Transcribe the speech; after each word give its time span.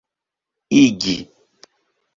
igi 0.81 1.15